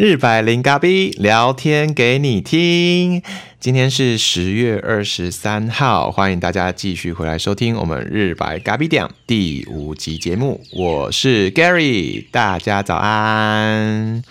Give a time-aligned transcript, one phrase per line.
[0.00, 3.22] 日百灵咖啡聊天给你听。
[3.60, 10.62] 今天是十月二十三号，欢迎大家继续回来收听我们日百咖啡店第五集节目。
[10.72, 14.22] 我是 Gary，大家早安。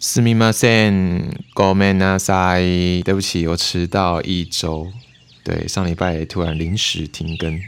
[0.00, 3.02] すみません、ごめんなさい。
[3.02, 4.86] 对不起，我迟到一周。
[5.42, 7.60] 对，上礼拜突然临时停更，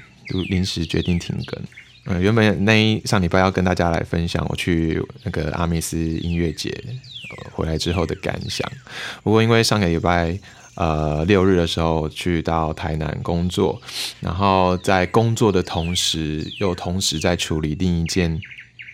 [0.49, 1.61] 临时决定停更。
[2.07, 6.73] 嗯，原本那一上礼拜要跟大家来分享我去那个阿密斯音乐节。
[7.52, 8.70] 回来之后的感想，
[9.24, 10.38] 不过因为上个礼拜
[10.76, 13.82] 呃六日的时候去到台南工作，
[14.20, 18.40] 然后在工作的同时又同时在处理另一件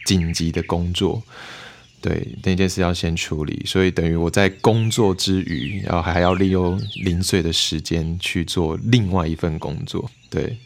[0.05, 1.23] 紧急的工作，
[2.01, 10.57] 对那件事要先处理，所以等于我在工作之余，然后还要利用零碎的时间去做另外一份工作，对，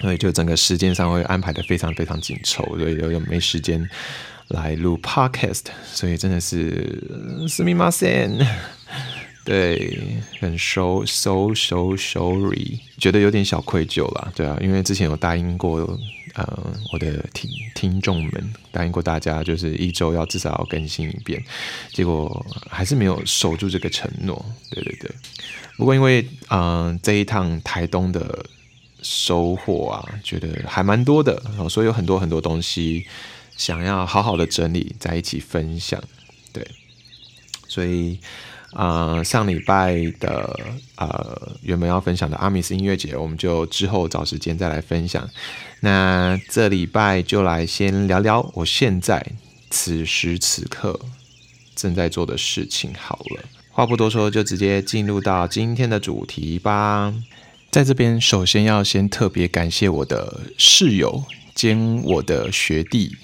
[0.00, 3.88] 所以就整个时间上会安排的非常非常紧凑，所以又没时间。
[4.49, 5.63] 来录 podcast，
[5.93, 7.07] 所以真的是
[7.47, 8.45] すみません，
[9.45, 15.97] 对，很 so so so sorry，觉得有点小愧疚啦，对啊，因为之前有答应过，
[16.35, 21.41] 呃，我的听听众们，答应过大家，就是一周要至少要更新一遍，
[21.93, 25.09] 结果还是没有守住这个承诺，对对对。
[25.77, 28.45] 不过因为，嗯，这一趟台东的
[29.01, 33.05] 收获啊，觉得还蛮多的，所以有很多很多东西。
[33.56, 36.02] 想要好好的整理，在一起分享，
[36.52, 36.66] 对，
[37.66, 38.18] 所以，
[38.72, 40.58] 呃，上礼拜的
[40.96, 45.28] 呃原本要分享的阿米斯音乐节，我们就之后找时间再来分享。
[45.80, 49.24] 那这礼拜就来先聊聊我现在
[49.70, 50.98] 此时此刻
[51.74, 53.42] 正在做的事情好了。
[53.70, 57.14] 话不多说，就直接进入到今天的主题吧。
[57.70, 63.16] 在这边，首先要先特别感谢我的室友兼我的学弟。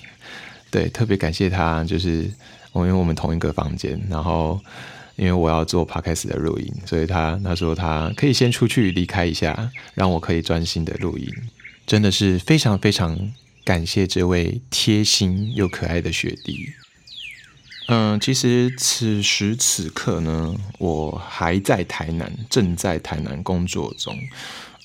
[0.73, 2.29] 对，特别感谢他，就是
[2.73, 4.59] 我，因为我们同一个房间，然后
[5.17, 11.29] 因为我要做 podcast 的录音，所以他他说他可以先出去离开一下，让我可以专心的录音，
[11.87, 13.31] 真的是非常非常
[13.65, 16.71] 感谢这位贴心又可爱的学弟。
[17.89, 24.17] 嗯，其实此时此刻呢，我还在台南，正在台南工作中。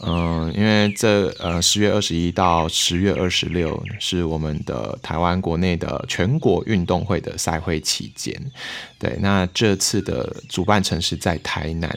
[0.06, 8.40] 嗯，因为这呃十月二十一到十月二十六是我们的台湾国内的全国运动会的赛会期间，
[9.00, 11.90] 对，那这次的主办城市在台南。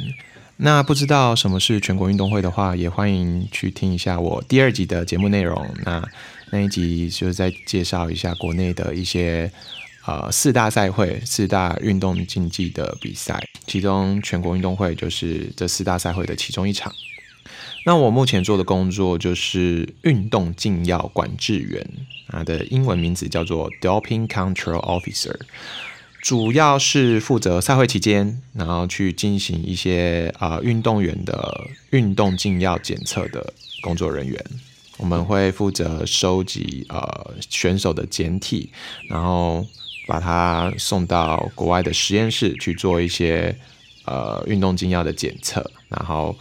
[0.57, 5.67] 那不知道什么是全国运动会的话，也欢迎去听一下我第二集的节目内容。
[5.85, 6.03] 那
[6.51, 9.51] 那一集就是在介绍一下国内的一些
[10.07, 16.91] 呃四大赛会、四大运动竞技的比赛，其中全国运动会就是这四大赛会的其中一场。
[17.85, 21.85] 那我目前做的工作就是运动禁药管制员，
[22.29, 25.35] 它的英文名字叫做 Doping Control Officer，
[26.21, 34.45] 主要是负责赛会期间，然后去进行一些啊运动员的运动禁药检测的工作人员。
[34.99, 38.71] 我们会负责收集呃选手的检体，
[39.09, 39.67] 然后
[40.07, 43.57] 把它送到国外的实验室去做一些
[44.05, 46.37] 呃运动禁药的检测，然后。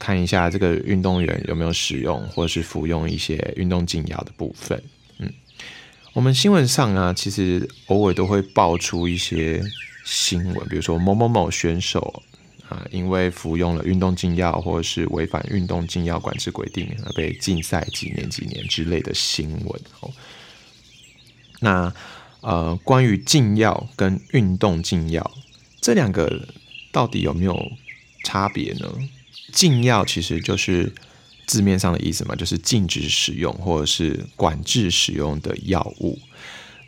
[0.00, 4.82] 看一下这个运动员有没有使用或是服用一些运动禁药的部分。
[5.18, 5.30] 嗯，
[6.14, 9.62] 我们新闻上啊，其实偶尔都会爆出一些
[10.04, 12.22] 新闻，比如说某某某选手
[12.68, 19.80] 啊，因为服用了运动禁药或者是违反运动禁药管制规定而被禁赛几年几年之类的新闻。
[20.00, 20.10] 哦，
[21.60, 21.92] 那
[22.40, 25.30] 呃，关于禁药跟运动禁药
[25.82, 26.48] 这两个
[26.90, 27.70] 到底有没有
[28.24, 28.90] 差别呢？
[29.52, 30.92] 禁药其实就是
[31.46, 36.18] 字面上的意思嘛，就是禁止使用或者是管制使用的药物。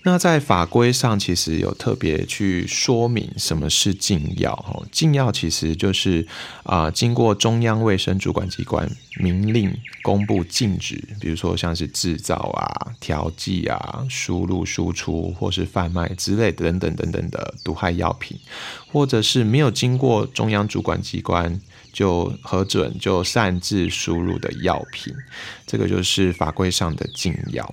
[0.04, 4.52] 那在法规上其实有特别去说明什么是禁药。
[4.52, 6.26] 哦，禁药其实就是
[6.64, 9.72] 啊，经过中央卫生主管机关明令
[10.02, 18.36] 公布禁止，比如说像是制造啊、调剂啊、输入、输出或是贩卖之类等等等等的毒害药品，
[18.88, 21.60] 或者是没有经过中央主管机关。
[21.92, 25.14] 就核准就擅自输入的药品，
[25.66, 27.72] 这个就是法规上的禁药。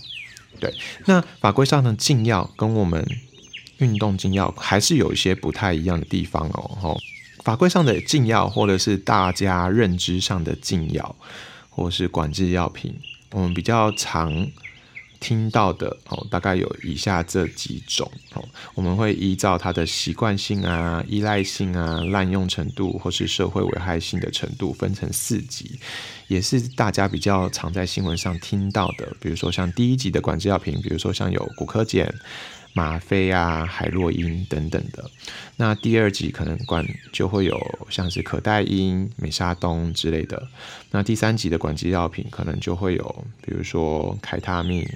[0.60, 0.74] 对，
[1.06, 3.08] 那法规上的禁药跟我们
[3.78, 6.78] 运动禁药还是有一些不太一样的地方哦。
[6.82, 7.00] 吼，
[7.44, 11.16] 法规上的禁药或者是大家认知上的禁药，
[11.70, 13.00] 或是管制药品，
[13.32, 14.48] 我们比较常。
[15.20, 18.44] 听到的哦，大概有以下这几种哦，
[18.74, 25.80] 我们会依照它的习惯性啊、依赖性啊、滥用程度或是社会危害性的程度分成四级，
[26.28, 29.16] 也是大家比较常在新闻上听到的。
[29.20, 32.14] 比如说像第一级的管制药品，比如说像有骨科碱、
[32.74, 35.10] 吗啡啊、海洛因等等的。
[35.58, 40.48] 那第二级可能管就会有像是可待因、美沙酮之类的。
[40.92, 44.88] 那第三级的管制药品可能就会有，比如说凯他命，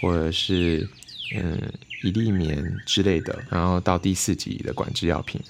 [0.00, 0.88] 或者是
[1.36, 1.60] 嗯
[2.02, 3.38] 一粒棉之类的。
[3.50, 5.40] 然后到第四级的管制药品，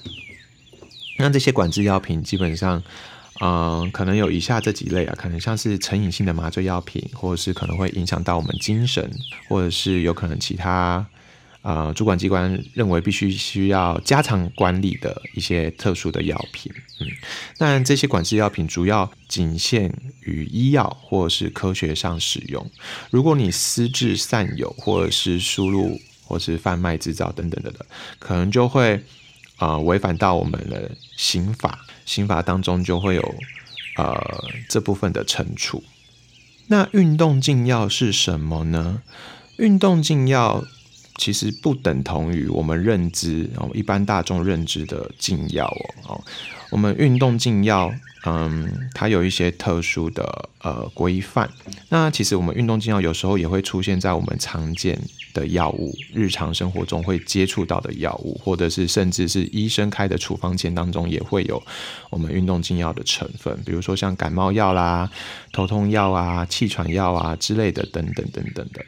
[1.19, 2.83] 那这些管制药品基本上。
[3.43, 9.11] 嗯，可能有以下这几类啊，可能像是成瘾性的麻醉药品，或者是可能会影响到我们精神，
[9.49, 11.06] 或者是有可能其他
[11.62, 16.73] 呃主管机关认为必须需要加强管理的一些特殊的药品。
[17.01, 17.07] 嗯，
[17.59, 22.71] 那这些管制药品主要仅限于医药或是科学上使用。
[23.11, 27.85] 如果你私自散有，或者是输入，或是贩卖制造等等的的，
[28.19, 29.03] 可能就会
[29.56, 31.87] 啊违反到我们的刑法。
[32.06, 33.35] 刑法当中就会有，
[33.97, 35.85] 呃，这部分的惩处。
[36.67, 39.03] 那运动禁药是什么呢？
[39.59, 40.65] 运动禁药
[41.20, 46.14] 其实不等同于我们认知哦，一般大众认知的禁药哦。
[46.14, 46.25] 哦，
[46.70, 47.93] 我们运动禁药。
[48.26, 51.49] 嗯，它有一些特殊的呃规范。
[51.88, 55.00] 那其实我们运动禁药有时候也会出现在我们常见
[55.32, 61.62] 的药物、日常生活中会接触到的药物，或者是甚至是医生开的处方签当中也会有
[62.11, 65.11] 我们运动禁药的成分，比如说像感冒药啦、
[65.50, 68.84] 头痛药啊、气喘药啊之类的等等等等的。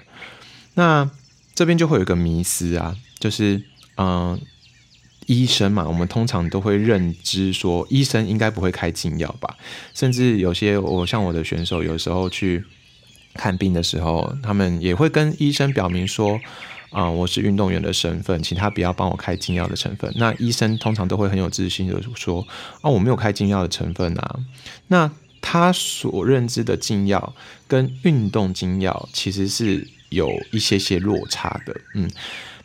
[0.74, 1.10] 那
[1.54, 3.62] 这边就会有一个迷思啊，就是
[3.96, 4.40] 嗯。
[5.26, 9.56] 医生嘛，我们通常都会认知说，医生应该不会开禁药吧？
[9.94, 12.64] 甚至有些我像我的选手，有时候去
[13.34, 16.40] 看病的时候，他们也会跟医生表明说，
[16.90, 20.12] 啊，我是运动员的身份，请他不要帮我开禁药的成分。
[20.16, 22.44] 那医生通常都会很有自信的说，
[22.80, 24.40] 啊，我没有开禁药的成分啊。
[24.88, 25.08] 那
[25.40, 27.32] 他所认知的禁药
[27.68, 32.08] 跟运动禁药其实是有一些些落差的，嗯。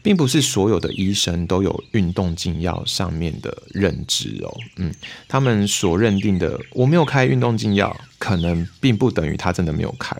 [0.04, 4.94] 并不是所有的医生都有运动禁药上面的认知哦，嗯，
[5.28, 10.16] 他们所认定的我没有开运动禁药，可能并不等于他真的没有开。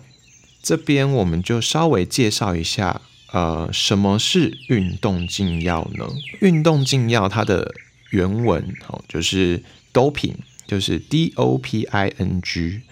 [0.62, 3.00] 这边我们就稍微介绍一下，
[3.32, 6.06] 呃，什么是运动禁药呢？
[6.40, 7.72] 运动禁药它的
[8.10, 9.62] 原文哦，就是
[9.94, 10.34] doping。
[10.66, 12.82] 就是 D O P I N G，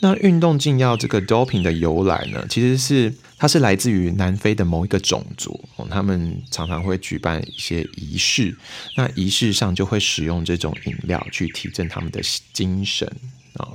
[0.00, 8.56] 那运动禁药这个 doping 的由来呢，其实是它是来自于南非的某一个种族哦，他们常常会举办一些仪式，
[8.96, 12.20] 那仪式上就会使用这种饮料去提振他们的
[12.52, 13.10] 精神
[13.54, 13.68] 啊，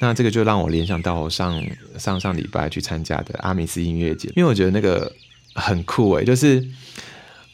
[0.00, 1.62] 那这个就让我联想到我上
[1.98, 5.12] 上上礼拜去参加的阿米斯音乐节，因为我觉得那个
[5.54, 6.66] 很酷诶，就是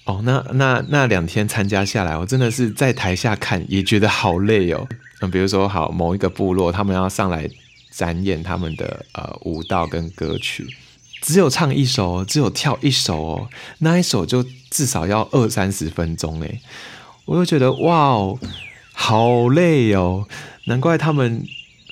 [0.05, 4.89] 哦，那那那两天参加下来，我真的是在台下看也觉得好累哦。
[5.21, 7.47] 那比如说，好某一个部落，他们要上来
[7.91, 10.67] 展演他们的呃舞蹈跟歌曲，
[11.21, 16.61] 只有唱一首，只有跳一首哦，那一首就至少要二三十分钟诶，
[17.25, 18.39] 我就觉得哇哦，
[18.93, 20.27] 好累哦，
[20.65, 21.45] 难怪他们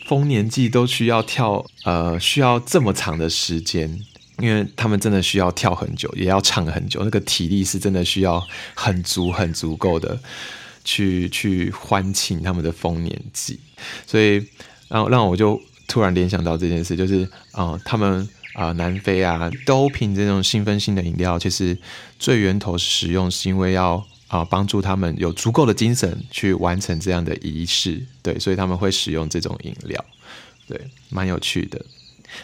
[0.07, 4.01] 丰年祭都需要跳呃需要这么长的时间，
[4.39, 8.43] 因为他们真的需要跳很久，也要唱很久，那个体力是真的需要
[8.75, 10.19] 很足很足够的。
[10.85, 13.61] 去去欢庆他们的丰年祭，
[14.07, 14.43] 所以
[14.89, 18.27] 然后让我就突然联想到这件事，就是啊，他们
[18.59, 21.79] 啊，南非啊，都凭这种兴奋性的饮料，其实
[22.19, 30.05] 最源头使用是因为要啊帮助他们有足够的精神去完成这样的仪式，对，所以他们会使用这种饮料，
[30.67, 31.81] 对，蛮有趣的。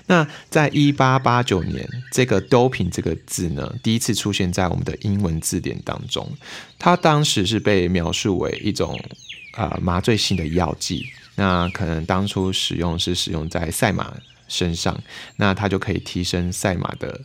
[0.07, 6.27] 那在一八八九年，这个 doping 这个字呢，第一次出现在我们的英文字典当中。
[6.79, 8.99] 它当时是被描述为一种
[9.55, 11.05] 啊麻醉性的药剂。
[11.35, 14.15] 那可能当初使用是使用在赛马
[14.55, 15.03] 身上，
[15.37, 17.21] 那它就可以提升赛马的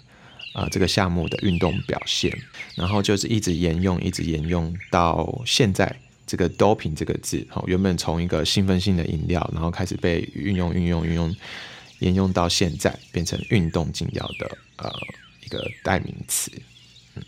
[0.54, 2.36] 啊这个项目的运动表现。
[2.76, 6.00] 然后就是一直沿用，一直沿用到现在。
[6.26, 11.36] 这个 doping 这个字，好，原本从一个兴奋性的饮料，然后开始被运用，运用，运用。
[12.00, 14.90] 沿用到现在，变成运动禁药的呃
[15.44, 16.50] 一个代名词。
[17.16, 17.24] 嗯，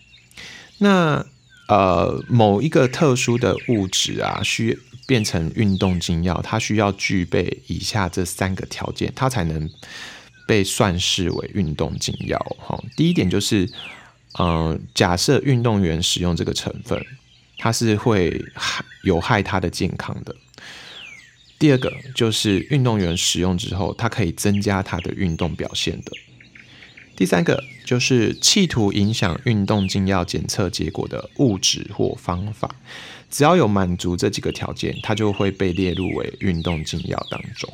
[0.78, 1.26] 那
[1.68, 4.80] 呃某一个特殊的物质啊，需
[5.12, 9.70] 变成运动禁药，它需要具备以下这三个条件，它才能
[10.48, 12.40] 被算视为运动禁药。
[12.58, 13.70] 哈，第一点就是，
[14.40, 17.06] 嗯，假设运动员使用这个成分，
[17.58, 20.34] 它是会害有害他的健康的。
[21.60, 26.14] 第二个就是运动员使用之后，它可以增加他的运动表现的。
[27.18, 32.74] 第三个就是企图影响运动禁药检测结果的物质或方法，
[33.32, 37.74] 只要有满足这几个条件，它就会被列入为运动禁药当中。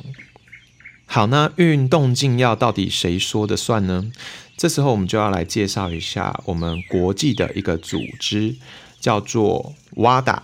[1.04, 4.12] 好，那运动禁药到底谁说的算呢？
[4.56, 8.56] 这时候我们就要来介绍一下我们国际的一个组织，
[9.00, 10.36] 叫做 WADA，W-A-D-A，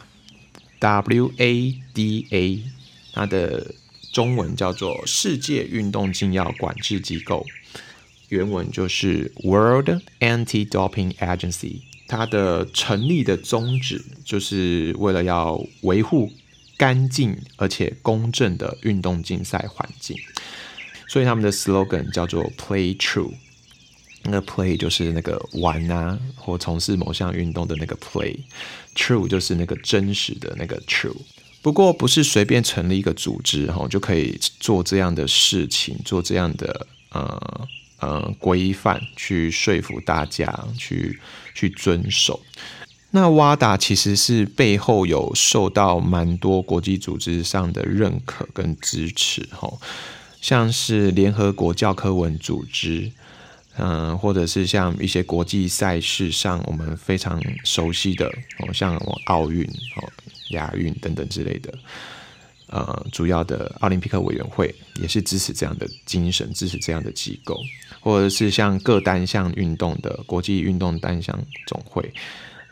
[3.12, 3.74] 它的
[4.12, 7.44] 中文叫做世界运动禁药管制机构，
[8.28, 9.90] 原文就是 World
[10.20, 11.80] Anti-Doping Agency。
[12.06, 16.30] 它的成立的宗旨就是为了要维护
[16.76, 20.16] 干净而且公正的运动竞赛环境，
[21.08, 23.32] 所以他们的 slogan 叫做 Play True。
[24.26, 31.14] 那 play 就是那个玩啊，或从事某项运动的那个 play，true 就是那个真实的那个 true。
[31.60, 37.68] 不过不是随便成立一个组织哈就可以做这样的事情，做这样的呃
[38.04, 41.18] 呃规范去说服大家去
[41.54, 42.40] 去遵守。
[43.10, 49.72] 那 WADA 其实是背后有受到蛮多国际组织上的认可跟支持哈，
[50.40, 53.12] 像是联合国教科文组织。
[53.76, 58.28] 嗯，或者是像一些国际赛事上我们非常熟悉的
[58.60, 58.96] 哦，像
[59.26, 59.64] 奥运、
[59.96, 60.06] 哦
[60.50, 61.74] 亚运等等之类的，
[62.68, 67.58] 呃，主要的奥林匹克委员会也是支持这样的精神，支持这样的机构，
[68.04, 72.12] 或者是像各单项运动的国际运动单项总会，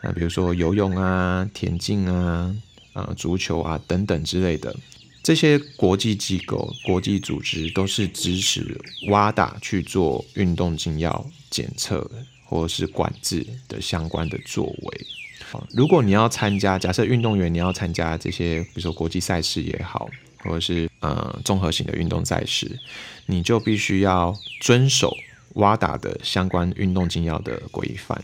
[0.03, 2.55] 那比如说游泳啊、田径啊、
[2.93, 4.75] 啊足球啊等等之类的。
[5.23, 12.07] 这些国际机构、国际组织都是支持 WADA 去做运动禁药检测
[12.45, 15.07] 或者是管制的相关的作为。
[15.71, 20.07] 如果你要参加，假设运动员你要参加这些，比如说国际赛事也好，
[20.43, 22.79] 或者是呃综合型的运动赛事，
[23.25, 25.15] 你就必须要遵守
[25.53, 28.23] WADA 的相关运动禁药的规范。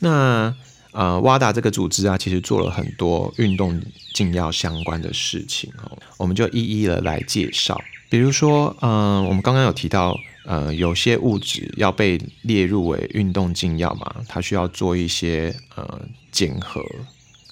[0.00, 0.54] 那
[0.92, 3.80] 呃，瓦达这个组织啊，其实做了很多运动
[4.12, 7.80] 禁药相关的事情哦，我们就一一的来介绍。
[8.08, 16.84] 比如说，嗯，我们刚刚有提到，呃，有些物质要被列入为运动禁药嘛，它需要做一些呃检核，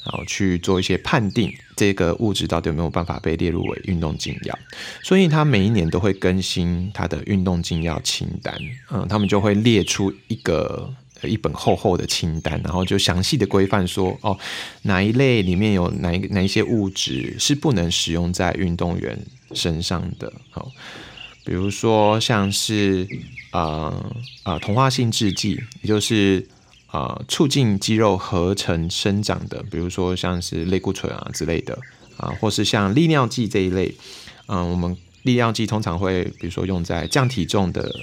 [0.08, 4.58] 然后去做一些判定，这个物质到底有没有办法被列入为运动禁药。
[5.02, 8.54] 所以，它每一年都会更新它的运动禁药清单，
[8.90, 10.92] 嗯，他们就会列出一个。
[11.24, 14.38] 一本厚厚的清单，然后就详细的规范说，哦，
[14.82, 19.18] 哪一类里面有哪一哪一些物质是不能使用在运动员
[19.52, 20.70] 身上的，好，
[21.44, 23.04] 比如说像是
[23.50, 24.12] 呃
[24.44, 26.46] 呃同化性制剂，也就是
[26.90, 31.78] 呃促进肌肉合成生长的，比如说像是类固醇啊之类的
[32.16, 33.94] 啊，或是像利尿剂这一类，
[34.46, 37.94] 嗯，我们利尿剂通常会比如说用在降体重的。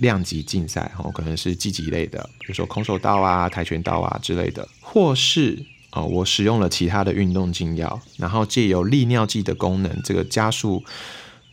[0.00, 10.82] 量级竞赛哦，可能是积极类的，比如说空手道啊、跆拳道啊之类的，或是哦，我使用了其他的运动禁药，然后借由利尿剂的功能，这个加速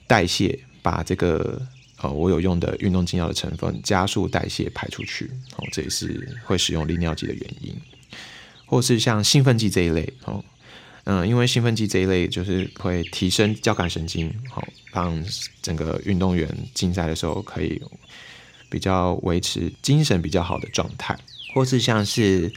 [0.08, 1.62] 代谢，把这个
[2.01, 7.75] 呃我有用的运动禁药的成分加速代谢排出去，哦，这也是会使用利尿剂的原因，
[8.65, 10.43] 或是像兴奋剂这一类哦，
[11.05, 15.23] 嗯，因为兴奋剂这一类就是会提升交感神经，好让
[15.61, 17.81] 整个运动员竞赛的时候可以。
[18.69, 21.17] 比较维持精神比较好的状态，
[21.53, 22.51] 或是像是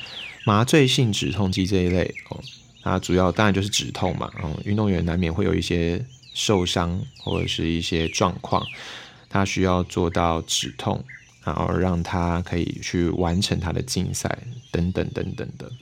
[0.44, 2.40] 麻醉性止痛剂这一类哦，
[2.82, 4.28] 它主要当然就是止痛嘛。
[4.42, 6.04] 嗯，运动员难免会有一些
[6.34, 8.66] 受伤或者是一些状况，
[9.30, 11.02] 他需要做到止痛，
[11.42, 14.38] 然后让他可以去完成他的竞赛
[14.70, 15.72] 等等等等的。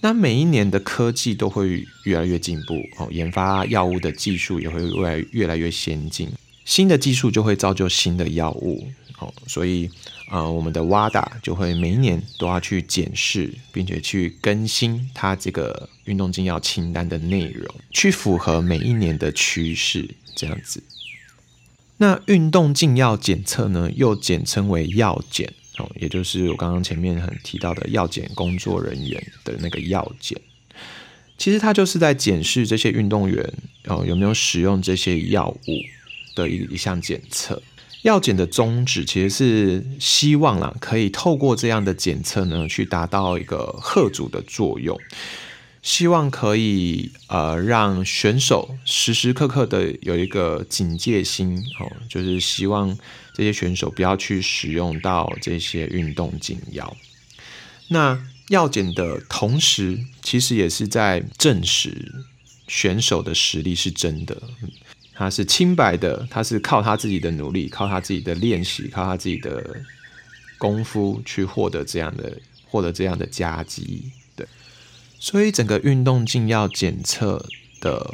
[0.00, 6.30] 那每一年的科技都会越来越进步哦，研发药物的技术也会越来越来越先进，
[6.64, 8.88] 新的技术就会造就新的药物。
[9.18, 9.90] 哦，所以，
[10.30, 20.82] 呃，我们的 WADA 就会每一年都要去检视，并且去更新它这个运动禁药清单的内容，去符合每一年的趋势，这样子。
[22.02, 30.40] 那运动禁药检测呢，又简称为药检，哦，也就是我刚刚前面很提到的药检工作人员的那个药检。
[31.36, 33.52] 其实它就是在检视这些运动员
[33.84, 35.60] 哦有没有使用这些药物
[36.34, 37.62] 的一一项检测。
[38.00, 44.98] 药检的宗旨其实是希望啦，可以透过这样的检测呢，去达到一个贺阻的作用，
[45.82, 52.96] 希望可以呃让选手时时刻刻的有一个警戒心哦，就是希望
[53.34, 56.96] 这些选手不要去使用到这些运动禁药。
[57.88, 62.24] 那药检的同时，其实也是在证实
[62.68, 64.42] 选手的实力是真的。
[65.14, 69.82] 他是清白的，他是靠他自己的努力，靠他自己的练习，靠他自己的
[70.58, 74.10] 功夫去获得这样的获得这样的佳绩。
[75.20, 77.46] 所以整个运动禁药检测
[77.80, 78.12] 的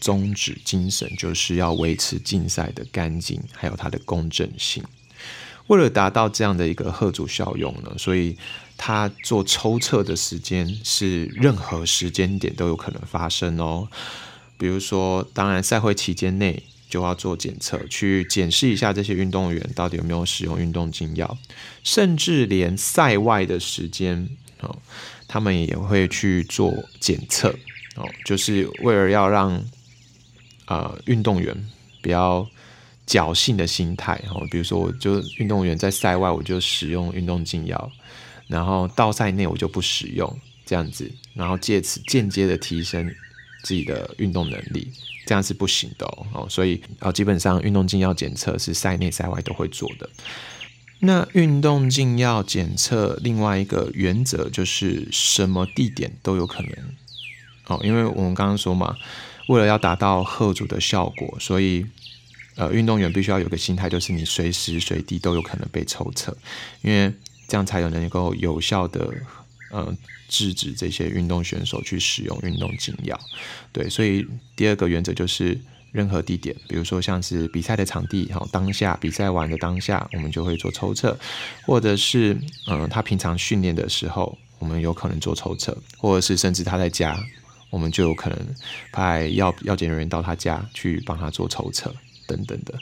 [0.00, 4.84] 宗旨精神就是要维持竞赛的干净，还有它的公正性。
[5.68, 8.36] 为了达到这样的一个贺主效用呢，所以
[8.76, 13.86] 他做抽测的时间是任何时间点都有可能发生哦。
[14.56, 21.36] 比如说，当然赛会期间内就要做检测，去检视一下这些运动员到底有没有使用运动禁药，
[21.84, 24.26] 甚至连赛外的时间
[24.60, 24.78] 哦，
[25.28, 27.50] 他们也会去做检测
[27.94, 29.62] 哦，就是为了要让
[30.66, 31.54] 呃运动员
[32.02, 32.44] 比较
[33.06, 37.92] 侥幸的心态哦，比如说，我就运动员在赛外我就使用运动禁药，
[38.48, 43.14] 然后到赛内我就不使用这样子，然后借此间接的提升。
[43.64, 44.88] 自己的运动能力，
[45.26, 46.46] 这样是不行的哦。
[46.48, 50.08] 所以哦，基本上运动禁药检测是赛内赛外都会做的。
[51.00, 56.72] 那运动禁药检测另外一个原则就是什么地点都有可能
[57.66, 58.96] 哦，因为我们刚刚说嘛，
[59.48, 61.86] 为了要达到贺主的效果，所以
[62.56, 66.36] 呃，运动员必须要有个心态，就是你随时随地都有可能被抽测，
[66.82, 67.12] 因为
[67.46, 69.14] 这样才有能够有效的。
[69.70, 69.94] 呃，
[70.30, 73.20] 制止这些运动选手去使用运动禁药，
[73.70, 74.26] 对，所以
[74.56, 75.60] 第二个原则就是
[75.92, 81.18] 任何地点，比如说像是比赛的场地，哈，当下比赛完的当下，我们就会做抽测，
[81.64, 82.36] 或者是
[82.68, 87.18] 嗯，他平常训练的时候，我们有可能做抽测，或者是甚至他在家，
[87.70, 88.38] 我们就有可能
[88.92, 91.94] 派药药检人员到他家去帮他做抽测
[92.26, 92.74] 等等的。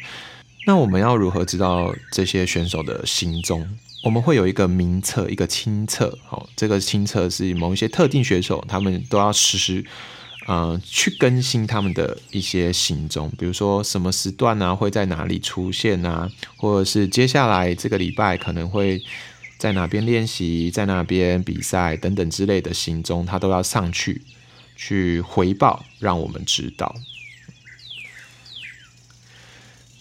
[0.67, 3.79] 那我们要如何知道这些选手的行踪？
[4.05, 6.17] 我们会有一个名册，一个清册。
[6.25, 9.85] 好，这个清册是某一些特定选手，他们都要实时，
[10.47, 13.31] 呃，去更新他们的一些行踪。
[13.39, 16.31] 比如说什么时段呢，会在哪里出现啊？
[16.57, 19.03] 或者是接下来这个礼拜可能会
[19.59, 24.23] 在哪边练习，在哪边比赛等等之类的行踪，他都要上去
[24.77, 26.95] 去回报，让我们知道。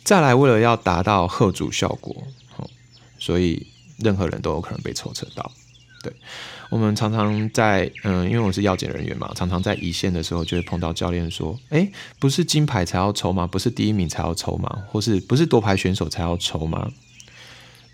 [0.04, 2.28] 再来，为了要达到贺主效果，
[3.20, 3.68] 所以。
[3.98, 5.50] 任何人都有可能被抽测到，
[6.04, 6.12] 对
[6.70, 13.46] 我们常常在嗯，因为我是药检人员嘛，常常在一线的时候就会碰到教练说：“哎，不是金牌才要抽吗？
[13.46, 14.84] 不是第一名才要抽吗？
[14.88, 16.92] 或是不是夺牌选手才要抽吗？”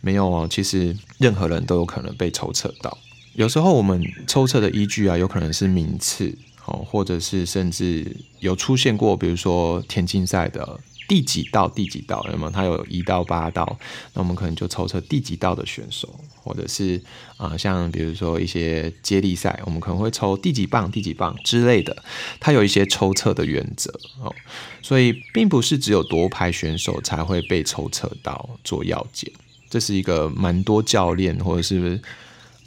[0.02, 2.98] 没有哦，其实任何人都有可能被抽测到。
[3.34, 10.80] 有时候我们抽测的依据啊，有可能是名次哦，或者是甚至有出现过，比如说田径赛的。
[11.12, 11.68] 第几道？
[11.68, 12.26] 第几道？
[12.32, 13.78] 那么它有一到八道，
[14.14, 16.08] 那我们可能就抽测第几道的选手，
[16.42, 17.02] 或者是
[17.36, 22.02] 啊，像比如说一些接力赛，我们可能会抽第几棒、第几棒之类的。
[22.40, 23.92] 它有一些抽测的原则
[24.24, 24.34] 哦，
[24.82, 29.30] 所以并不是只有夺牌选手才会被抽测到做药检，
[29.70, 32.00] 这是一个蛮多教练或者是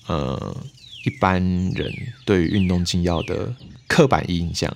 [0.06, 0.54] 呃
[1.06, 1.90] 一般人
[2.26, 3.54] 对于运动禁药的
[3.88, 4.70] 刻板印象。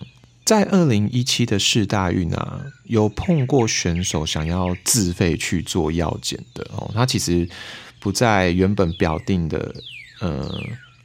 [0.49, 7.47] 在二零一七的世大运啊，有碰过选手想要自费去做药检的哦，他其实
[8.01, 9.75] 不在原本表定的
[10.21, 10.51] 呃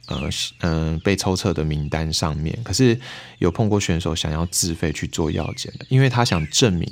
[0.06, 0.30] 呃
[0.60, 2.98] 嗯被抽测的名单上面，可是
[3.38, 6.88] 有碰过选手想要自费去做药检的，因为他想证明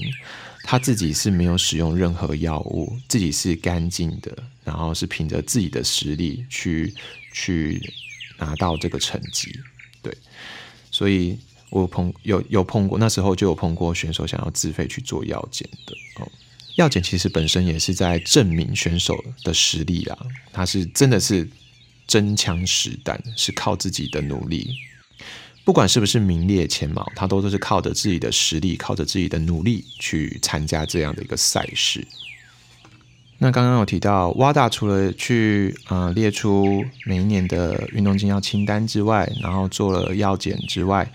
[0.63, 4.31] 他自己是没有使用任何药物，自己是干净的，
[4.63, 6.93] 然后是凭着自己的实力去
[7.33, 7.81] 去
[8.37, 9.59] 拿到这个成绩，
[10.03, 10.15] 对，
[10.91, 11.39] 所以。
[11.73, 16.31] 我碰有有碰过，那时候就有碰过选手想要自费去做药检的哦。
[16.77, 20.19] 药检其实本身也是在证明选手的实力啊，
[20.53, 21.49] 他是真的是
[22.07, 24.75] 真枪实弹，是靠自己的努力，
[25.65, 32.07] 不管是不是名列前茅，他都都是靠着自己的实力，靠着自己的努力去参加这样的一个赛事。
[33.39, 41.11] 那刚刚有提到，瓦达除了去呃列出每一年的运动禁药清单之外，然后做了药检之外。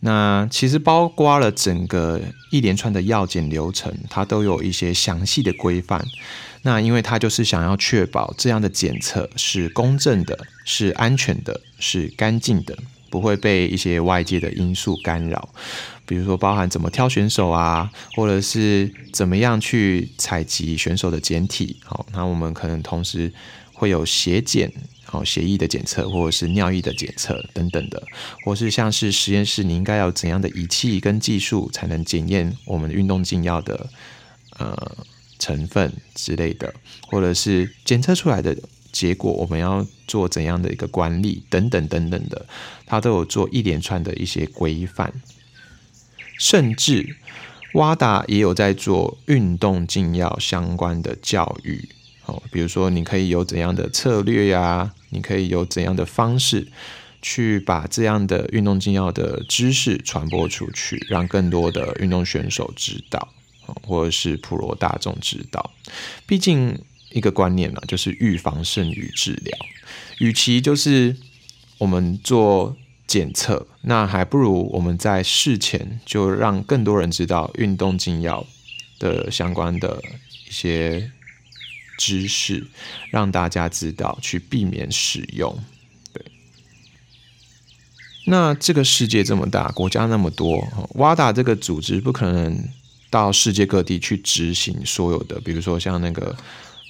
[0.00, 6.04] 那其实包括了整个一连串的药检流程，它都有一些详细的规范。
[6.62, 12.76] 那因为它就是想要确保这样的检测是公正的、是安全的、是干净的，
[13.10, 15.48] 不会被一些外界的因素干扰。
[16.06, 21.76] 比如说，包含怎么挑选手啊，或者是怎么样去采集选手的检体。
[21.84, 23.32] 好，那我们可能同时
[23.72, 24.72] 会有血检。
[25.10, 28.00] 好，血液的检测，或者是尿液的检测等等的，
[28.44, 33.90] 或是像是实验室，你应该要怎样的仪器跟技术才能检验我们运动禁药的
[34.56, 34.96] 呃
[35.40, 36.72] 成分之类的，
[37.08, 38.56] 或者是检测出来的
[38.92, 42.46] 结果，我们要做怎样的一个管理等等等等的，
[42.86, 45.12] 它都有做一连串的一些规范，
[46.38, 47.16] 甚至
[47.74, 51.88] 瓦达也有在做运动禁药相关的教育。
[52.26, 54.94] 哦，比如说你可以有怎样的策略呀？
[55.10, 56.66] 你可以有怎样的方式
[57.22, 63.28] 去把这样的运动禁药的知识传播出去，让更多的运动选手知道，
[63.86, 65.70] 或者是普罗大众知道。
[66.26, 66.78] 毕竟
[67.10, 69.58] 一个观念呢，就是预防胜于治疗。
[70.18, 71.16] 与其就是
[71.78, 78.46] 我们做检测，那还不如我们在事前就让更多人知道运动禁药
[78.98, 80.00] 的相关的
[80.48, 81.10] 一些
[82.00, 82.66] 知识，
[83.10, 85.56] 让大家知道去避免使用。
[86.14, 86.24] 对，
[88.24, 92.58] 那这个世界这么大，国家那么多，瓦达这个组织不可能。
[93.12, 96.36] 到世界各地去执行所有的，比如说像那个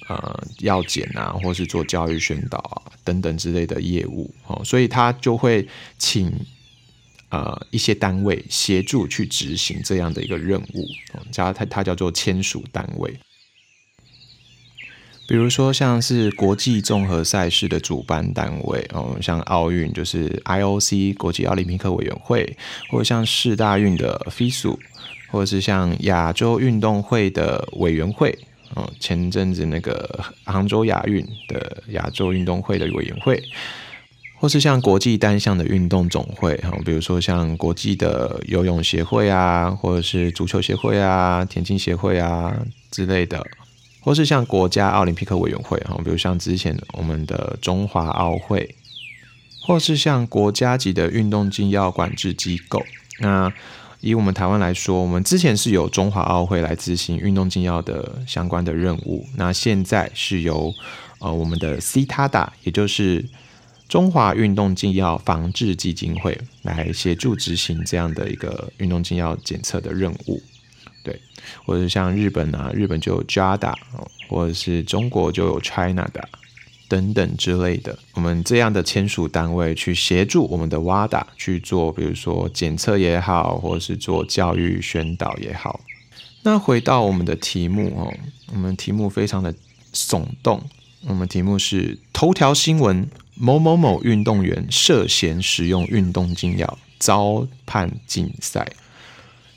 [0.07, 6.31] 呃药检啊，或是做教育宣导啊等等之类的业务哦，所以他就会请
[7.29, 10.87] 呃一些单位协助去执行这样的一个任务，
[11.31, 13.19] 叫它它叫做签署单位。
[15.31, 22.57] 比如说像是国际综合赛事的主办单位哦，像奥运就是 IOC 国际奥林匹克委员会，
[22.89, 24.77] 或者像世大运的 FISU。
[25.29, 28.37] 或者是像亚洲运动会的委员会，
[28.75, 33.41] 哦，前阵子那个杭州亚运的亚洲运动会的委员会，
[34.37, 42.53] 或是像国际单项的运动总会，哈，比如说像国际的游泳协会啊，或者是足球协会啊、田径协会啊
[42.91, 43.41] 之类的，
[44.01, 48.75] 或是像国家奥林匹克委员会，哈，比如像之前我们的中华奥会，
[49.61, 52.83] 或是像国家级的运动禁药管制机构，
[53.19, 53.53] 那。
[54.03, 60.73] 以我们台湾来说，我们之前是由中华奥会来执行运动禁药的相关的任务，那现在是由
[61.19, 63.23] 呃我们的 CTADA，也就是
[63.87, 70.41] 中华运动禁药防治基金会来协助执行这样的一个运动禁药检测的任务，
[71.03, 71.19] 对，
[71.65, 73.73] 或者像日本啊，日本就有 JADA，
[74.29, 76.27] 或者是中国就有 China 的。
[76.87, 85.79] 等等之类的，我们这样的签署单位去协助我们的 WADA 去做，比如说检测也好，或者是做教育宣导也好。
[86.43, 88.13] 那回到我们的题目哦，
[88.51, 89.55] 我们题目非常的
[89.93, 90.61] 耸动，
[91.07, 98.69] 我们题目是头条新闻：某某某运动员涉嫌使用运动禁药遭判禁赛。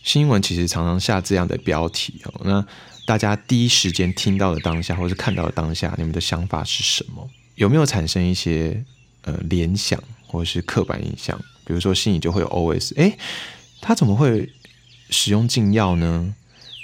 [0.05, 2.65] 新闻其实常常下这样的标题哦，那。
[3.07, 7.29] 大家第一时间听到的当下，或是看到的当下，你们的想法是什么？
[7.57, 8.83] 有没有产生一些
[9.25, 11.39] 呃联想，或者是刻板印象？
[11.67, 13.15] 比如说，心里就会有 OS：哎，
[13.83, 14.49] 他怎么会
[15.11, 16.35] 使用禁药呢？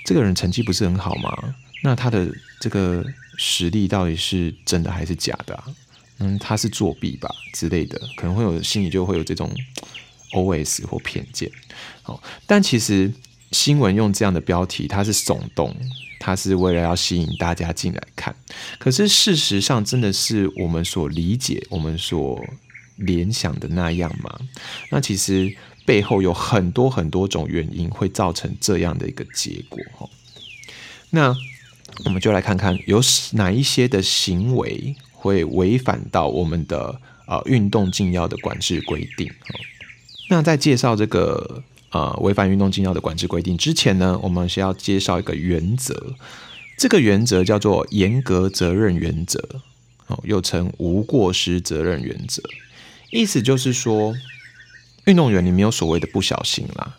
[0.05, 1.55] 这个人成绩不是很好吗？
[1.83, 2.31] 那他的
[2.61, 3.03] 这个
[3.39, 5.55] 实力到底是真的还是假的？
[5.55, 5.65] 啊
[6.19, 9.51] 嗯，他是作弊吧之类的，可能会有心里就会有这种
[10.33, 11.51] OS 或偏见。
[12.03, 13.13] 好，但其实
[13.53, 15.75] 新闻用这样的标题，它是耸动。
[16.23, 18.37] 它是为了要吸引大家进来看，
[18.79, 22.45] 可是事实上真的是我们所理解、我们所
[22.97, 24.39] 联想的那样吗？
[24.91, 30.11] 那其实背后有很多很多种原因会造成这样的一个结果哈。
[31.09, 31.35] 那
[32.05, 33.01] 我们就来看看有
[33.33, 39.33] 哪一些的行为会违反到我们的呃运动禁药的管制规定
[40.31, 41.63] 那在介绍这个。
[41.93, 46.15] 呃，违反运动禁药的管制规定之前呢，我们是要介绍一个原则。
[46.79, 49.45] 这个原则叫做严格责任原则，
[50.07, 52.41] 哦，又称无过失责任原则。
[53.11, 54.15] 意思就是说，
[55.07, 56.97] 运动员你没有所谓的不小心啦，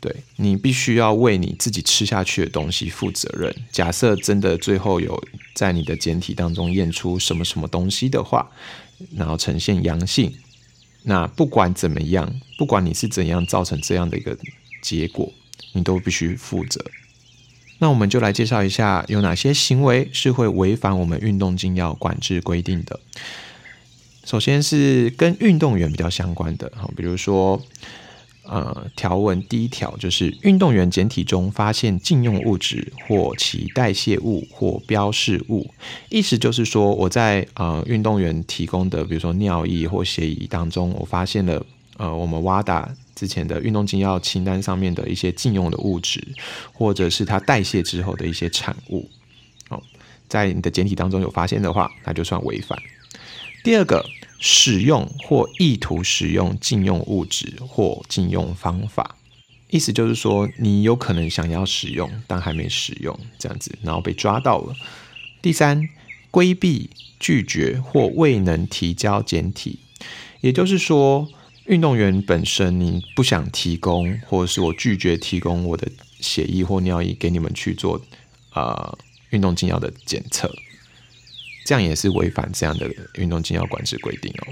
[0.00, 3.54] 对你必须要为你自己吃下去的东西负责任。
[3.70, 5.22] 假设真的最后有
[5.54, 8.50] 在你的检体当中验出什么什么东西的话，
[9.14, 10.32] 然后呈现阳性。
[11.02, 14.36] 那不管怎么样，不管你是怎样造成这样的一个
[14.82, 15.32] 结果，
[15.72, 16.84] 你都必须负责。
[17.78, 23.00] 那我们就来介绍一下有哪些行为是会违反我们运动禁药管制规定的。
[24.24, 27.62] 首先是跟运动员比较相关的，好，比如说。
[28.42, 35.72] 呃，条文第一条就是运动员检体中发现禁用物质或其代谢物或标示物，
[36.08, 41.64] 意思就是说我在呃运动员提供的，比如说尿液或血液当中，我发现了
[41.96, 46.20] 呃我们 WADA 之前的运动禁药清单上面的一些禁用的物质，
[46.72, 49.08] 或者是它代谢之后的一些产物，
[49.68, 49.80] 哦，
[50.26, 52.76] 在你的检体当中有发现的话，那就算违反。
[53.62, 54.04] 第二个。
[54.42, 59.16] 使用或意图使用禁用物质或禁用方法，
[59.68, 64.74] 意思就是说，你有可能想要使用，但还没使用，这样子，然后被抓到了。
[65.42, 65.86] 第三，
[66.30, 69.78] 规避、拒绝或未能提交简体，
[70.40, 71.28] 也就是说，
[71.66, 75.86] 运动员本身你不想提供，或者是我拒绝提供我的
[76.18, 78.00] 血液或尿液给你们去做
[78.54, 78.96] 啊
[79.28, 80.50] 运动禁药的检测。
[81.70, 84.44] 这样也是违反这样的运动禁药管制规定哦。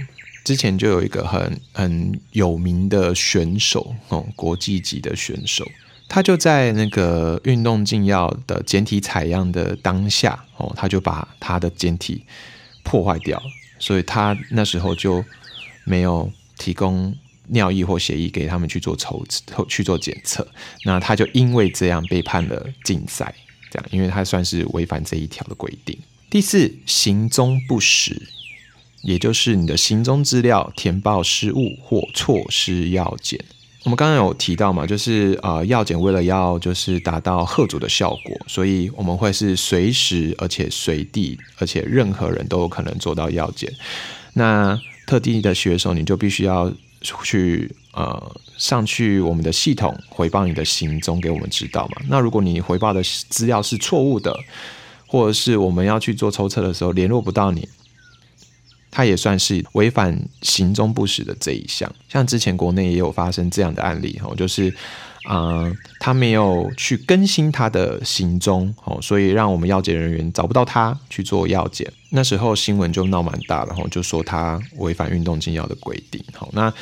[0.45, 5.69] 之前就有一个很很有名的选手哦，国际级的选手，
[6.09, 12.25] 他就在那个运动禁药的简体采样的当下，哦，他就把他的简体
[12.85, 13.43] 破坏掉，
[13.81, 15.25] 所以他那时候就
[15.83, 17.13] 没有提供
[17.49, 19.27] 尿液或血液给他们去做抽
[19.69, 20.47] 去做检测，
[20.85, 23.35] 那他就因为这样被判了禁赛，
[23.73, 25.99] 这样，因为他算是违反这一条的规定。
[26.31, 28.29] 第四，行踪不实，
[29.01, 33.43] 也就是你的行踪资料填报失误或错失药检。
[33.85, 43.73] 我们刚刚有提到嘛，就是呃，药检为了要就是达到贺主的效果，所以我们会是随时而且随地，而且任何人都有可能做到药检。
[44.35, 52.03] 那特定的学手，你就必须要去呃上去我们的系统回报你的行踪给我们知道嘛。
[52.11, 54.39] 那如果你回报的资料是错误的，
[55.09, 57.69] 或者是我们要去做抽测的时候联络不到你。
[58.91, 64.75] 他也算是违反行踪不实的这一项，像之前国内也有发生这样的案例哦，就是
[65.25, 71.87] 啊，他没有去更新他的行踪哦，所以让我们药检人员找不到他去做药检。
[72.11, 76.21] 那时候新闻就闹蛮大，然后就说他违反运动禁药的规定。
[76.33, 76.73] 好，那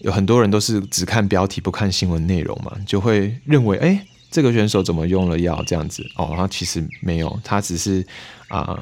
[0.00, 8.06] 有很多人都是只看标题不看新闻内容嘛，就会认为哎，这个选手怎么用了药这样子哦，他其实没有，他只是
[8.48, 8.78] 啊。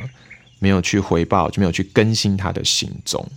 [0.58, 3.28] 没有去回报，就没有去更新他的行踪。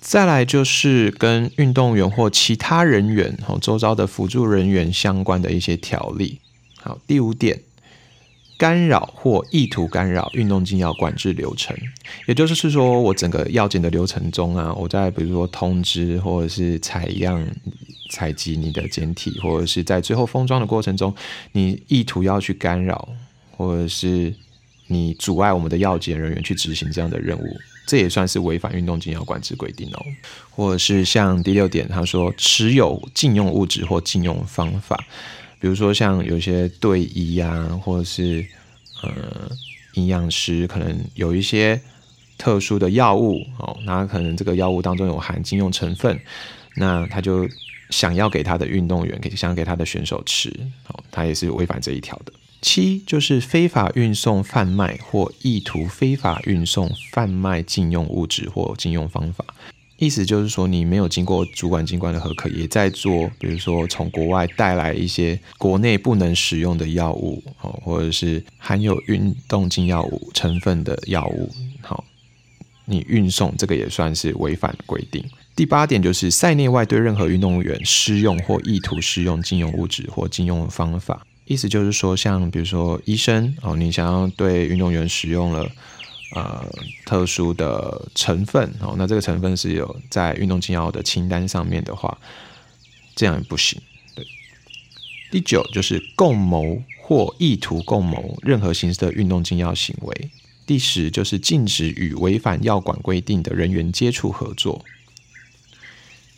[0.00, 6.38] 再来就是跟运动员或其他人员、哦周遭的辅助人员相关的一些条例。
[6.80, 7.60] 好，第五点，
[8.56, 11.76] 干扰或意图干扰运动禁药管制流程，
[12.28, 17.44] 也就是说我整个药检的流程中啊，我在比如说通知或者是采样、
[18.12, 21.14] 采集你的简体，或者是在最后封装的过程中，
[21.52, 23.08] 你意图要去干扰，
[23.56, 24.34] 或者是。
[24.88, 30.04] 你阻碍我们的药检人员去执行这样的任务，这也算是违反运动禁药管制规定哦。
[30.50, 35.02] 或者是像第六点，他说持有禁用物质或禁用方法，
[35.58, 38.44] 比如说像有些队医啊，或者是
[39.02, 39.50] 呃
[39.94, 41.80] 营养师，可能有一些
[42.36, 46.20] 特殊的药物哦，那可能这个药物当中有含禁用成分，
[46.76, 47.48] 那他就
[47.92, 50.48] 想要给他的运动员，给想给他的选手吃，
[50.88, 52.32] 哦，他也是违反这一条的。
[52.62, 59.44] 七就是非法运送、贩卖或意图非法运送、贩卖禁用物质或禁用方法，
[59.98, 71.50] 意思就是说你没有经过主管机关的核可，也在做，比如说从国外带来一些国内不能使用的药物，哦，或者是含有运动禁药物成分的药物，
[71.80, 72.04] 好，
[72.84, 75.24] 你运送这个也算是违反规定。
[75.54, 81.26] 第八点就是赛内外对任何运动员施用或意图施用禁用物质或禁用方法。
[81.44, 85.68] 意思就是说，像比如说医生哦，你想要对运动员使用了
[86.34, 86.64] 呃
[87.04, 92.16] 特殊的成分哦，那这个成分是有在运动禁药的清单上面的话，
[93.14, 93.78] 这样也不行。
[94.14, 94.24] 对，
[95.30, 100.30] 第九就是共谋或意图共谋任何形式的运动禁药行为。
[100.64, 104.82] 第十就是禁止与违反药管规定的人员接触合作。